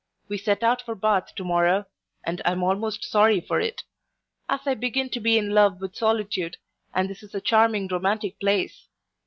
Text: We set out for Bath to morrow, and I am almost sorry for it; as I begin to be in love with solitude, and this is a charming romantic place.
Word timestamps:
We 0.27 0.39
set 0.39 0.63
out 0.63 0.81
for 0.81 0.95
Bath 0.95 1.35
to 1.35 1.43
morrow, 1.43 1.85
and 2.25 2.41
I 2.43 2.53
am 2.53 2.63
almost 2.63 3.05
sorry 3.05 3.39
for 3.39 3.59
it; 3.59 3.83
as 4.49 4.61
I 4.65 4.73
begin 4.73 5.09
to 5.11 5.19
be 5.19 5.37
in 5.37 5.51
love 5.51 5.79
with 5.79 5.95
solitude, 5.95 6.57
and 6.91 7.07
this 7.07 7.21
is 7.21 7.35
a 7.35 7.39
charming 7.39 7.87
romantic 7.87 8.39
place. 8.39 8.87